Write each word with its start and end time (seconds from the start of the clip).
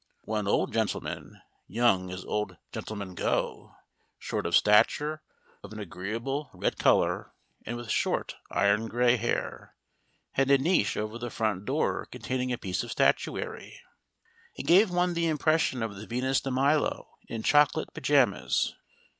One 0.25 0.47
old 0.47 0.73
gentleman, 0.73 1.39
young 1.67 2.09
as 2.09 2.25
old 2.25 2.57
gentlemen 2.71 3.13
go, 3.13 3.75
short 4.17 4.47
of 4.47 4.55
stature, 4.55 5.21
of 5.63 5.73
an 5.73 5.79
agreeable 5.79 6.49
red 6.55 6.79
colour, 6.79 7.33
and 7.67 7.77
with 7.77 7.91
short 7.91 8.35
iron 8.49 8.87
grey 8.87 9.15
hair, 9.17 9.75
had 10.31 10.49
a 10.49 10.57
niche 10.57 10.97
over 10.97 11.19
the 11.19 11.29
front 11.29 11.65
door 11.65 12.07
containing 12.07 12.51
a 12.51 12.57
piece 12.57 12.81
of 12.81 12.89
statuary. 12.89 13.79
It 14.55 14.63
gave 14.65 14.89
one 14.89 15.13
the 15.13 15.27
impression 15.27 15.83
of 15.83 15.95
the 15.95 16.07
Venus 16.07 16.43
of 16.47 16.53
Milo 16.53 17.07
in 17.27 17.43
chocolate 17.43 17.93
pyjamas. 17.93 18.73